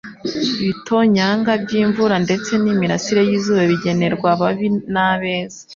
ibitonyanga 0.61 1.51
by'imvura 1.63 2.15
ndetse 2.25 2.51
n'imirasire 2.63 3.21
y'izuba 3.29 3.61
bigenerwa 3.69 4.27
ababi 4.35 4.67
n'abeza. 4.93 5.61